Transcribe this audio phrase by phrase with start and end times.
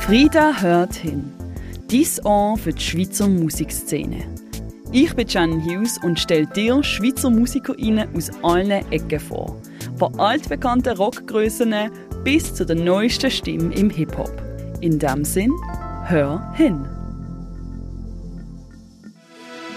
[0.00, 1.32] Frieda hört hin.
[1.90, 4.24] Dies Ohr für die Schweizer Musikszene.
[4.92, 9.60] Ich bin Jan Hughes und stelle dir Schweizer MusikerInnen aus allen Ecken vor.
[9.98, 11.74] Von altbekannten Rockgrößen
[12.24, 14.42] bis zu der neuesten Stimme im Hip-Hop.
[14.80, 15.52] In dem Sinn,
[16.04, 16.84] hör hin.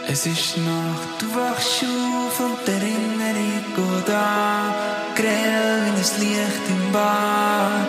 [0.07, 4.73] Es ist Nacht, du wachst auf und die Erinnerung geht an.
[5.15, 7.88] Grell wie das Licht im Bad.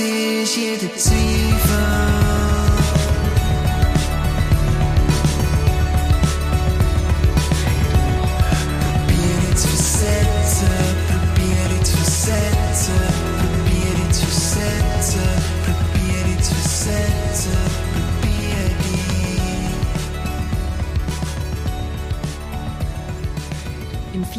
[0.00, 2.20] Du siehst jeden Zweifel.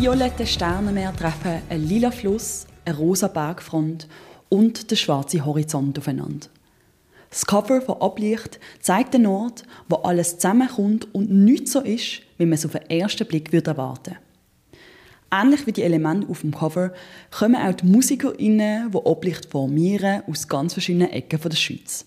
[0.02, 4.08] violetten Sternenmeer treffen ein lila Fluss, eine rosa Bergfront
[4.52, 6.48] und der schwarze Horizont aufeinander.
[7.30, 12.46] Das Cover von Ablicht zeigt den Ort, wo alles zusammenkommt und nichts so ist, wie
[12.46, 14.18] man es auf den ersten Blick würde erwarten
[15.34, 16.92] Ähnlich wie die Elemente auf dem Cover
[17.32, 22.06] kommen auch die MusikerInnen, die Oblicht formieren, aus ganz verschiedenen Ecken der Schweiz.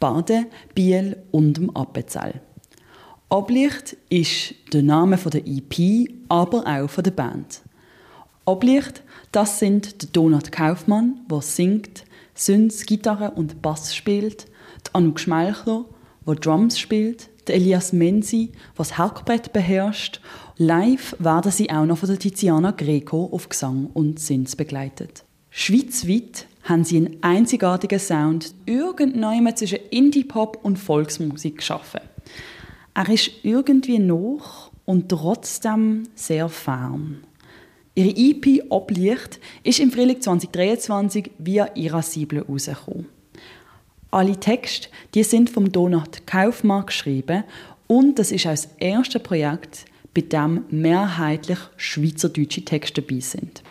[0.00, 2.40] Baden, Biel und dem Appenzell.
[3.28, 7.62] Oblicht ist der Name der EP, aber auch der Band.
[8.46, 14.46] Oblicht, das sind der Donat Kaufmann, der singt, Synths, Gitarre und Bass spielt,
[14.84, 15.84] der Anu Schmelchler,
[16.26, 20.20] der Drums spielt, der Elias Menzi, das Hackbrett beherrscht.
[20.56, 25.24] Live werden sie auch noch von der Tiziana Greco auf Gesang und Synths begleitet.
[25.50, 32.00] Schweizweit haben sie einen einzigartigen Sound, irgendwann zwischen Indie-Pop und Volksmusik geschaffen.
[32.94, 37.24] Er ist irgendwie noch und trotzdem sehr fern.
[37.96, 43.06] Ihre EP Oblicht ist im Frühling 2023 via Irascible herausgekommen.
[44.10, 47.44] Alle Texte die sind vom Donat Kaufmann geschrieben
[47.86, 53.62] und das ist auch das erste Projekt, bei dem mehrheitlich schweizerdeutsche Texte dabei sind.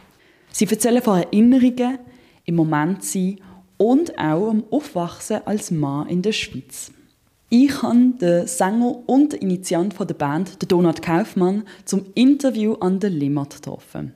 [0.53, 1.99] Sie erzählen von Erinnerungen,
[2.45, 3.39] im Moment sein
[3.77, 6.91] und auch am Aufwachsen als Mann in der Schweiz.
[7.55, 13.11] Ich habe den Sänger und Initiant der Band, den Donat Kaufmann, zum Interview an der
[13.11, 14.11] Limmat getroffen.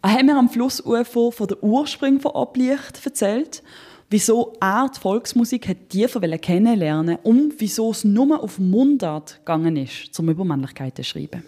[0.00, 3.64] Er hat mir am Flussufer von der Ursprung von Ablicht erzählt,
[4.10, 10.14] wieso er die Volksmusik hat tiefer kennenlernen und wieso es nur auf Mundart gegangen ist,
[10.14, 11.42] zum über Männlichkeiten zu schreiben.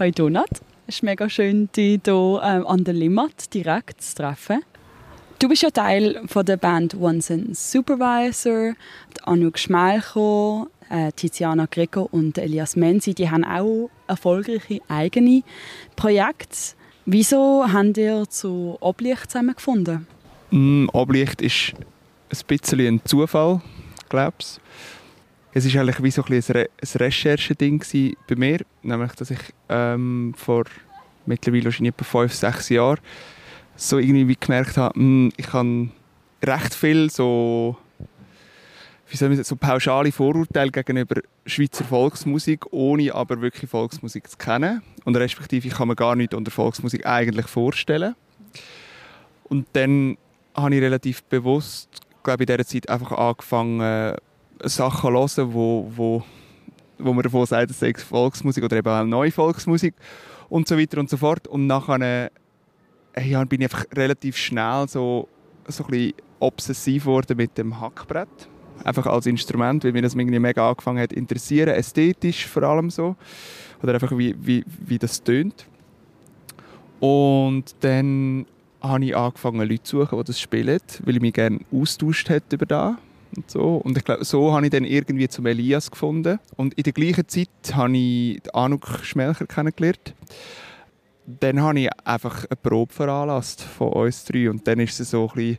[0.00, 4.58] Hi Donat, es ist mega schön, dich hier ähm, an der Limmat direkt zu treffen.
[5.40, 8.74] Du bist ja Teil von der Band Once and Supervisor,
[9.22, 15.42] Anouk Schmelcho, äh, Tiziana Greco und Elias Menzi, die haben auch erfolgreiche eigene
[15.96, 16.74] Projekte.
[17.06, 20.06] Wieso haben ihr zu Oblicht zusammengefunden?
[20.50, 21.72] Mm, Oblicht ist
[22.28, 23.62] ein bisschen ein Zufall,
[24.10, 24.60] glaube ich.
[25.54, 27.82] Es war eigentlich wie so ein, ein Rechercheding
[28.28, 29.40] bei mir, nämlich dass ich
[29.70, 30.64] ähm, vor
[31.24, 32.98] mittlerweile wahrscheinlich etwa fünf, sechs Jahren
[33.80, 35.88] so irgendwie gemerkt habe, hm, ich habe
[36.42, 37.76] recht viel so
[39.10, 44.82] wie soll sagen, so pauschale Vorurteile gegenüber Schweizer Volksmusik, ohne aber wirklich Volksmusik zu kennen.
[45.04, 48.14] Und respektive ich kann mir gar nicht unter Volksmusik eigentlich vorstellen.
[49.44, 50.16] Und dann
[50.54, 51.88] habe ich relativ bewusst,
[52.22, 54.16] glaube ich, in dieser Zeit einfach angefangen,
[54.62, 56.24] Sachen zu hören, wo, wo,
[56.98, 59.94] wo man davon sagt, es sei Volksmusik oder eben auch neue Volksmusik
[60.48, 61.48] und so weiter und so fort.
[61.48, 62.30] Und nachher
[63.22, 65.28] ja, bin ich einfach relativ schnell so,
[65.66, 68.28] so ein obsessiv geworden mit dem Hackbrett.
[68.82, 73.14] Einfach als Instrument, weil mir das irgendwie mega angefangen hat interessieren, ästhetisch vor allem so.
[73.82, 75.66] Oder einfach wie, wie, wie das tönt.
[76.98, 78.46] Und dann
[78.80, 82.56] habe ich angefangen, Leute zu suchen, die das spielen, weil ich mich gerne austauscht hätte
[82.56, 82.94] über das.
[83.36, 83.76] Und, so.
[83.76, 86.38] und ich glaube, so habe ich dann irgendwie zum Elias gefunden.
[86.56, 90.14] Und in der gleichen Zeit habe ich Anuk Schmelcher kennengelernt
[91.26, 95.28] dann habe ich einfach eine Probe veranlasst von uns drei und dann ist es so
[95.28, 95.58] ein bisschen,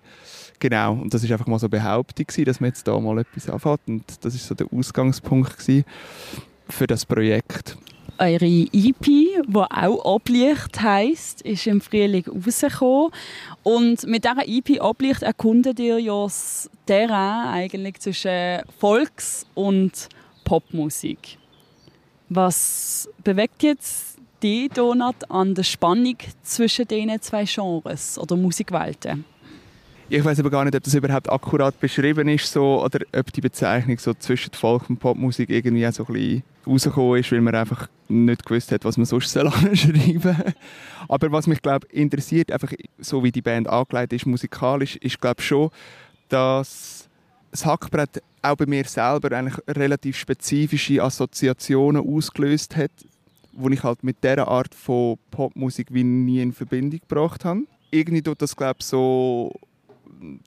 [0.59, 3.49] genau, und das ist einfach mal so Behauptung gewesen, dass man jetzt da mal etwas
[3.49, 5.85] anfängt und das ist so der Ausgangspunkt gewesen
[6.67, 7.77] für das Projekt.
[8.17, 13.11] Eure EP, die auch «Ablicht» heisst, ist im Frühling rausgekommen.
[13.63, 20.07] Und mit dieser EP «Ablicht» erkundet ihr ja das Terrain eigentlich zwischen Volks- und
[20.43, 21.39] Popmusik.
[22.29, 24.10] Was bewegt jetzt
[24.41, 29.25] die Donut an der Spannung zwischen diesen zwei Genres oder Musikwelten?
[30.09, 33.39] Ich weiß aber gar nicht, ob das überhaupt akkurat beschrieben ist so, oder ob die
[33.39, 36.05] Bezeichnung so zwischen Folk- und Popmusik irgendwie so
[36.67, 40.35] rausgekommen ist, weil man einfach nicht gewusst hat, was man sonst schreiben soll.
[41.07, 45.41] Aber was mich glaube interessiert, einfach so wie die Band angelegt ist musikalisch, ist glaube
[45.41, 45.69] schon,
[46.27, 47.07] dass
[47.51, 52.91] das Hackbrett auch bei mir selber eigentlich relativ spezifische Assoziationen ausgelöst hat,
[53.53, 57.61] wo ich halt mit dieser Art von Popmusik wie nie in Verbindung gebracht habe.
[57.91, 59.51] Irgendwie tut das glaube so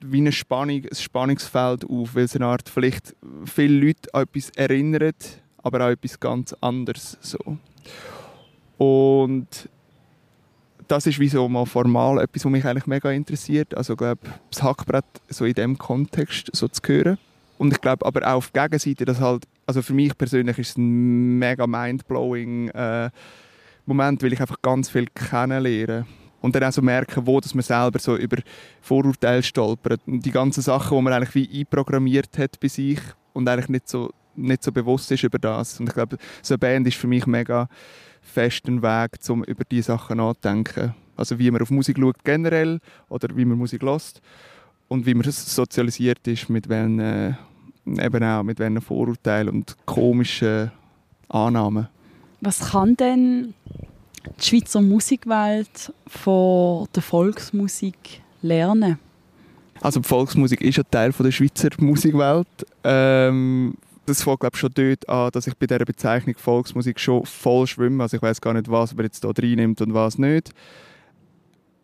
[0.01, 3.15] wie eine Spannung, ein Spannungsfeld auf, weil es eine Art vielleicht
[3.45, 7.17] viele Leute an etwas erinnert, aber auch etwas ganz anderes.
[7.21, 7.57] So.
[8.77, 9.47] Und
[10.87, 13.75] das ist wie so mal formal etwas, was mich eigentlich mega interessiert.
[13.75, 17.17] Also glaube das Hackbrett so in dem Kontext so zu hören.
[17.57, 20.71] Und ich glaube aber auch auf der Gegenseite, dass halt, also für mich persönlich ist
[20.71, 23.09] es ein mega mindblowing äh,
[23.85, 26.05] Moment, weil ich einfach ganz viel kennenlerne
[26.41, 28.37] und dann auch so merken, wo dass man selber so über
[28.81, 30.01] Vorurteile stolpert.
[30.05, 32.99] Und die ganzen Sachen, die man eigentlich wie einprogrammiert hat bei sich
[33.33, 35.79] und eigentlich nicht so, nicht so bewusst ist über das.
[35.79, 37.67] Und ich glaube, so eine Band ist für mich mega
[38.21, 40.95] fest ein Weg, um über diese Sachen nachzudenken.
[41.15, 44.21] Also wie man auf Musik schaut generell oder wie man Musik lässt
[44.87, 47.33] und wie man sozialisiert ist, mit welchen, äh,
[47.85, 50.71] eben auch mit welchen Vorurteilen und komischen
[51.29, 51.87] Annahmen.
[52.41, 53.53] Was kann denn
[54.39, 58.99] die Schweizer Musikwelt von der Volksmusik lernen?
[59.81, 62.47] Also die Volksmusik ist ein Teil der Schweizer Musikwelt.
[62.83, 67.65] Ähm, das fängt glaube schon dort an, dass ich bei dieser Bezeichnung Volksmusik schon voll
[67.67, 68.03] schwimme.
[68.03, 70.51] Also ich weiß gar nicht, was man jetzt hier reinnimmt und was nicht.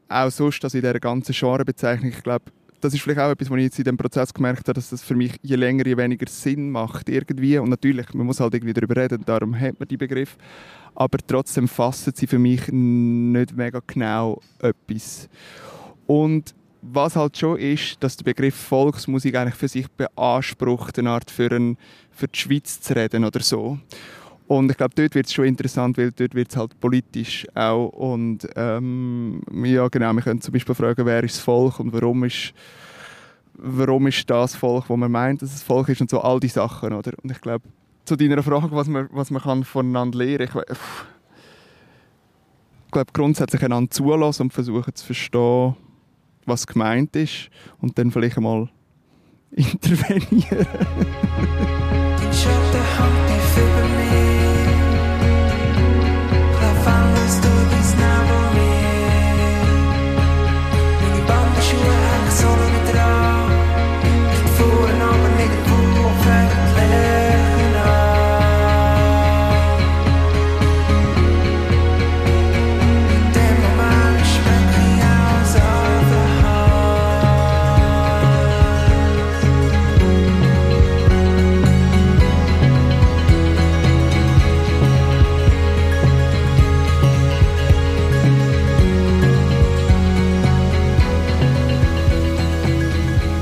[0.07, 2.45] Auch sonst, dass in dieser ganzen Genrebezeichnung, ich glaube,
[2.81, 5.04] das ist vielleicht auch etwas, was ich jetzt in diesem Prozess gemerkt habe, dass das
[5.04, 7.57] für mich je länger, je weniger Sinn macht irgendwie.
[7.57, 10.38] Und natürlich, man muss halt irgendwie darüber reden, darum hat man die Begriff
[10.95, 15.30] aber trotzdem fassen sie für mich nicht mega genau etwas.
[16.06, 21.30] Und was halt schon ist, dass der Begriff Volksmusik eigentlich für sich beansprucht, eine Art
[21.30, 21.77] für, ein,
[22.10, 23.77] für die Schweiz zu reden oder so.
[24.51, 27.88] Und ich glaube, dort wird es schon interessant, weil dort wird es halt politisch auch.
[27.88, 32.25] Und ähm, ja, genau, wir können zum Beispiel fragen, wer ist das Volk und warum
[32.25, 32.51] ist,
[33.53, 36.50] warum ist das Volk, wo man meint, dass es Volk ist und so all die
[36.50, 37.13] Sachen, oder?
[37.24, 37.63] Und ich glaube,
[38.03, 40.63] zu deiner Frage, was man, was man kann voneinander lernen kann.
[40.69, 40.77] Ich,
[42.88, 45.77] ich glaube, grundsätzlich einander zulassen und versuchen zu verstehen,
[46.45, 47.50] was gemeint ist
[47.80, 48.68] und dann vielleicht einmal
[49.51, 50.68] intervenieren.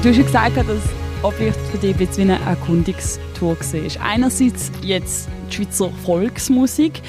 [0.09, 0.81] Du hast ja gesagt, dass
[1.21, 4.03] Objekt für dich jetzt wie eine Erkundungstour war.
[4.03, 7.03] Einerseits jetzt die Schweizer Volksmusik,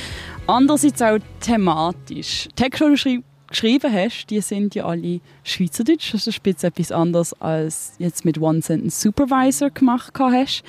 [0.46, 2.48] andererseits auch thematisch.
[2.50, 6.12] Die Texte, die du geschrieben hast, die sind ja alle schweizerdeutsch.
[6.12, 10.62] Das ist jetzt etwas anderes, als jetzt mit One Sentence Supervisor gemacht hast.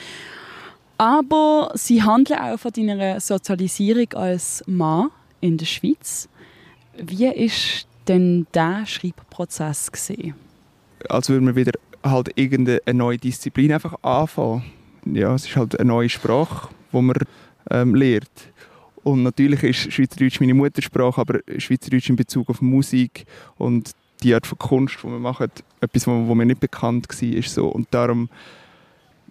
[0.97, 5.09] Aber sie handeln auch von deiner Sozialisierung als Mann
[5.41, 6.29] in der Schweiz.
[6.95, 9.91] Wie ist denn der Schreibprozess?
[11.09, 14.63] Als würde man wieder halt irgendeine neue Disziplin einfach anfangen.
[15.05, 17.17] Ja, es ist halt eine neue Sprache, die man
[17.69, 18.29] ähm, lernt.
[19.03, 23.25] Und natürlich ist Schweizerdeutsch meine Muttersprache, aber Schweizerdeutsch in Bezug auf Musik
[23.57, 25.47] und die Art von Kunst, die wir machen,
[25.79, 27.29] etwas, wo, mir nicht bekannt war.
[27.29, 27.67] Ist so.
[27.67, 28.29] Und darum,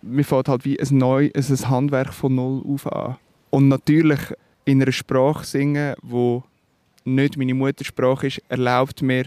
[0.02, 3.16] mir fällt halt wie ein, neu, ein Handwerk von Null auf an.
[3.50, 4.20] Und natürlich
[4.64, 6.40] in einer Sprache singen, die
[7.04, 9.26] nicht meine Muttersprache ist, erlaubt mir,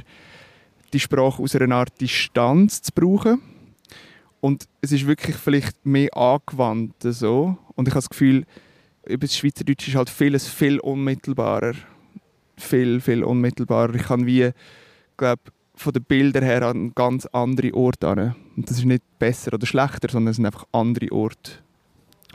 [0.93, 3.41] die Sprache aus einer Art Distanz zu brauchen.
[4.39, 6.95] Und es ist wirklich vielleicht mehr angewandt.
[6.99, 7.57] So.
[7.75, 8.45] Und ich habe das Gefühl,
[9.05, 11.73] über das Schweizerdeutsch ist halt vieles viel unmittelbarer.
[12.57, 13.95] Viel, viel unmittelbarer.
[13.95, 14.51] Ich kann wie,
[15.17, 15.41] glaube
[15.75, 18.35] von den Bildern her an ganz anderen Ort an.
[18.55, 21.53] Und das ist nicht besser oder schlechter, sondern es sind einfach andere Orte.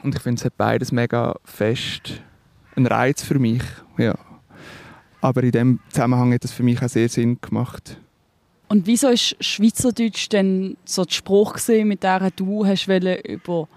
[0.03, 2.23] Und ich finde, es hat beides mega fest
[2.75, 3.63] einen Reiz für mich.
[3.97, 4.17] Ja.
[5.21, 8.01] Aber in dem Zusammenhang hat es für mich auch sehr Sinn gemacht.
[8.69, 13.69] Und wieso ist Schweizerdeutsch denn so die Spruch gesehen, mit der du hast über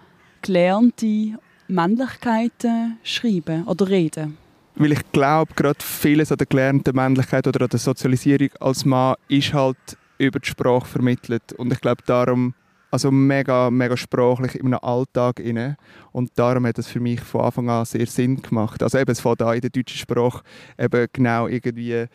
[0.41, 4.38] gelernte Männlichkeiten schreiben oder reden?
[4.75, 9.15] Weil ich glaube, gerade vieles an der gelernten Männlichkeit oder an der Sozialisierung als Mann
[9.27, 9.77] ist halt
[10.17, 11.53] über die Sprache vermittelt.
[11.53, 12.53] Und ich glaube, darum
[12.91, 15.77] also mega, mega sprachlich in einem Alltag inne
[16.12, 18.83] und darum hat es für mich von Anfang an sehr Sinn gemacht.
[18.83, 20.43] Also eben, es fängt an in der deutschen Sprache
[20.77, 22.05] eben genau irgendwie,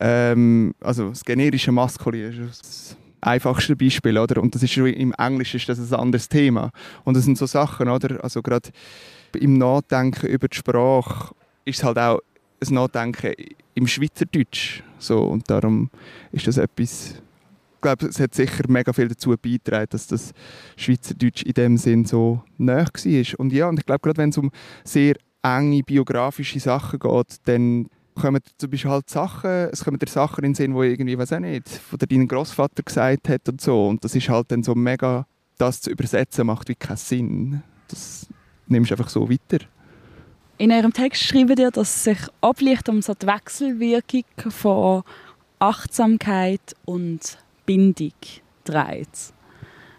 [0.00, 4.40] ähm, also das generische Maskulin ist das einfachste Beispiel, oder?
[4.42, 6.70] Und das ist im Englischen ist das ein anderes Thema.
[7.04, 8.22] Und das sind so Sachen, oder?
[8.24, 8.70] Also gerade
[9.38, 12.20] im Nachdenken über die Sprache ist es halt auch
[12.66, 13.34] ein Nachdenken
[13.74, 14.82] im Schweizerdeutsch.
[14.98, 15.90] So, und darum
[16.32, 17.22] ist das etwas
[17.80, 20.34] ich glaube, es hat sicher mega viel dazu beigetragen, dass das
[20.76, 23.40] Schweizerdeutsch in dem Sinn so nah war.
[23.40, 24.50] Und ja, und ich glaube, gerade wenn es um
[24.84, 27.86] sehr enge biografische Sachen geht, dann
[28.20, 31.32] kommen zum Beispiel halt Sachen, es kommen dir Sachen in den Sinn, die irgendwie, weiß
[31.34, 33.88] auch nicht, von deinem Großvater gesagt hat und so.
[33.88, 35.26] Und das ist halt dann so mega,
[35.58, 37.62] das zu übersetzen macht wie keinen Sinn.
[37.88, 38.26] Das
[38.66, 39.64] nimmst du einfach so weiter.
[40.58, 45.02] In eurem Text schreibt ihr, dass sich ablicht um so die Wechselwirkung von
[45.58, 48.12] Achtsamkeit und Bindung
[48.64, 49.32] dreht.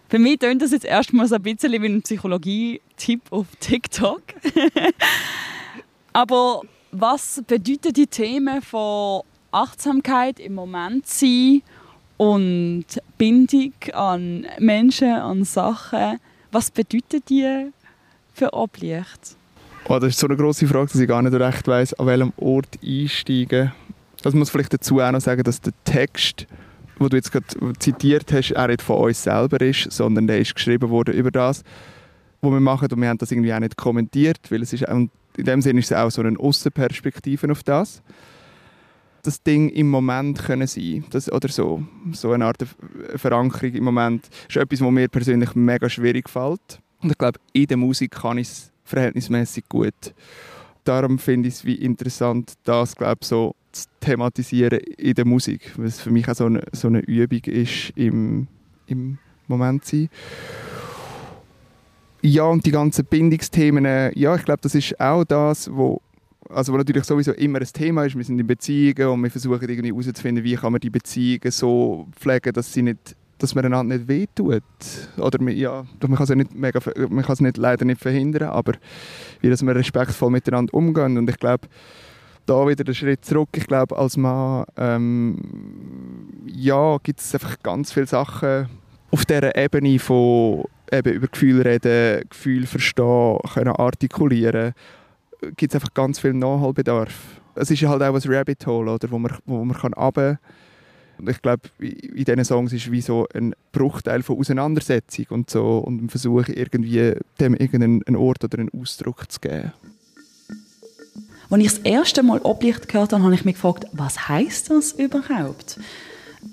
[0.10, 4.22] Für mich tönt das jetzt erstmal so ein bisschen wie ein Psychologie-Tipp auf TikTok.
[6.14, 6.62] Aber
[6.92, 9.22] was bedeuten die Themen von
[9.52, 11.62] Achtsamkeit im Moment sein
[12.18, 12.86] und
[13.18, 16.20] Bindung an Menschen, an Sachen?
[16.52, 17.72] Was bedeuten die
[18.34, 19.36] für Ablicht?
[19.88, 22.34] Oh, das ist so eine große Frage, dass ich gar nicht recht weiß, an welchem
[22.38, 23.72] Ort einsteigen.
[24.22, 26.46] Das muss vielleicht dazu auch noch sagen, dass der Text
[27.02, 27.48] wo du jetzt gerade
[27.80, 31.64] zitiert hast, er nicht von uns selber ist, sondern der ist geschrieben worden über das,
[32.42, 34.88] was wir machen und wir haben das irgendwie auch nicht kommentiert, weil es ist
[35.38, 38.02] in dem Sinne ist es auch so eine Außenperspektive auf das.
[39.24, 42.66] Das Ding im Moment können sein das, oder so, so eine Art
[43.16, 46.82] Verankerung im Moment ist etwas, was mir persönlich mega schwierig fällt.
[47.02, 50.14] Und ich glaube, in der Musik kann ich es verhältnismäßig gut.
[50.84, 55.86] Darum finde ich es wie interessant, das glaube so zu thematisieren in der Musik, weil
[55.86, 58.48] es für mich auch so eine, so eine Übung ist im,
[58.88, 60.10] im Moment sein.
[62.22, 66.02] Ja, und die ganzen Bindungsthemen, ja, ich glaube, das ist auch das, wo
[66.50, 68.18] also wo natürlich sowieso immer ein Thema ist.
[68.18, 72.08] Wir sind in Beziehungen und wir versuchen irgendwie herauszufinden, wie kann man die Beziehungen so
[72.20, 74.62] pflegen, dass sie nicht dass man einander nicht wehtut.
[75.18, 78.50] Oder ja, man kann es ja nicht mega, man kann es nicht, leider nicht verhindern,
[78.50, 78.74] aber
[79.40, 81.18] wie dass wir respektvoll miteinander umgehen.
[81.18, 81.68] Und ich glaube,
[82.46, 83.50] da wieder den Schritt zurück.
[83.56, 85.40] Ich glaube, als Mann ähm,
[86.54, 88.68] ja, gibt es einfach ganz viele Sachen
[89.10, 94.74] auf dieser Ebene von eben über Gefühle reden, Gefühle verstehen, können artikulieren,
[95.58, 97.14] gibt es einfach ganz viel Nachholbedarf.
[97.56, 100.40] Es ist halt auch ein Rabbit Hole, oder, wo man, wo man kann runter
[101.22, 105.78] und ich glaube, in diesen Songs ist wie so ein Bruchteil von Auseinandersetzung und so
[105.78, 109.72] und versuche irgendwie dem irgendeinen Ort oder einen Ausdruck zu geben.
[111.52, 114.94] Als ich das erste Mal Oblicht gehört habe, habe ich mich gefragt, was heißt das
[114.94, 115.80] überhaupt?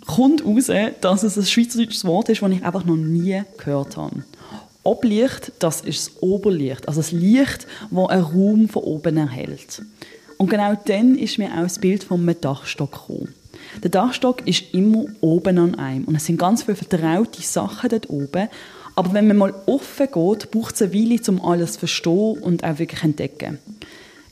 [0.06, 4.24] Kommt raus, dass es ein schweizerdeutsches Wort ist, das ich einfach noch nie gehört habe.
[4.84, 9.82] Oblicht, das ist das Oberlicht, also das Licht, das einen Raum von oben erhält.
[10.38, 13.34] Und genau dann ist mir auch das Bild vom Dachstock gekommen.
[13.82, 18.08] Der Dachstock ist immer oben an einem und es sind ganz viele vertraute Sachen dort
[18.08, 18.48] oben.
[18.94, 22.64] Aber wenn man mal offen geht, braucht es eine Weile, um alles zu verstehen und
[22.64, 23.58] auch wirklich entdecken.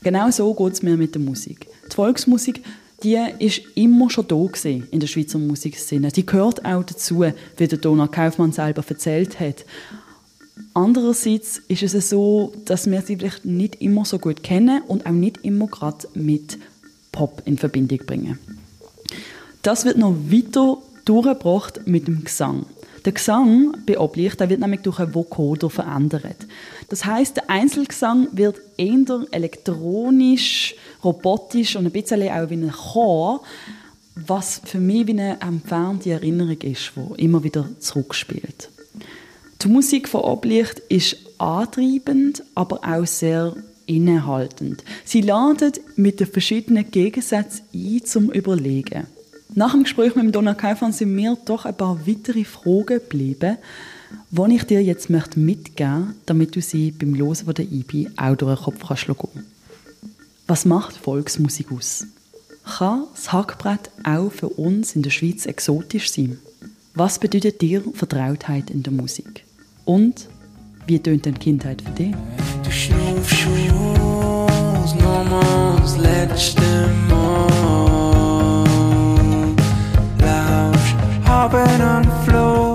[0.03, 1.67] Genau so geht es mir mit der Musik.
[1.89, 2.63] Die Volksmusik,
[3.03, 6.11] die ist immer schon da in der Schweizer Musikszene.
[6.11, 7.23] Die gehört auch dazu,
[7.57, 9.65] wie der Donald Kaufmann selber erzählt hat.
[10.73, 15.11] Andererseits ist es so, dass wir sie vielleicht nicht immer so gut kennen und auch
[15.11, 16.57] nicht immer gerade mit
[17.11, 18.39] Pop in Verbindung bringen.
[19.61, 22.65] Das wird noch weiter durchgebracht mit dem Gesang.
[23.05, 26.47] Der Gesang bei Oblicht wird nämlich durch einen Vocoder verändert.
[26.89, 33.43] Das heißt, der Einzelgesang wird eher elektronisch, robotisch und ein bisschen auch wie ein Chor,
[34.15, 38.69] was für mich wie eine entfernte Erinnerung ist, die immer wieder zurückspielt.
[39.61, 44.83] Die Musik von Oblicht ist antreibend, aber auch sehr innehaltend.
[45.05, 49.07] Sie ladet mit den verschiedenen Gegensätzen ein zum Überlegen.
[49.55, 53.57] Nach dem Gespräch mit Donald Kaufmann sind mir doch ein paar weitere Fragen geblieben,
[54.29, 58.35] die ich dir jetzt mitgeben möchte, damit du sie beim Losen von der IB auch
[58.35, 59.45] durch den Kopf kannst gehen.
[60.47, 62.05] Was macht Volksmusik aus?
[62.65, 66.39] Kann das Hackbrett auch für uns in der Schweiz exotisch sein?
[66.93, 69.45] Was bedeutet dir Vertrautheit in der Musik?
[69.85, 70.27] Und
[70.85, 72.15] wie tönt denn Kindheit für dich?
[72.63, 73.45] Du schnaufst
[74.99, 76.61] nochmal das letzte
[77.09, 77.86] Mal.
[81.37, 82.66] Haben einen Fluss, haben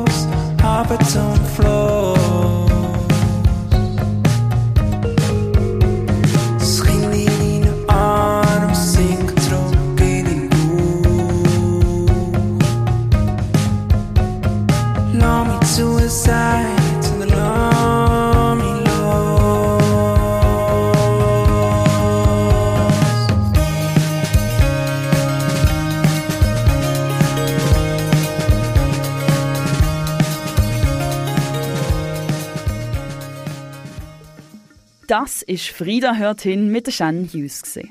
[35.12, 37.60] Das ist Frieda hört hin mit der Shannon Hughes.
[37.60, 37.90] gewesen.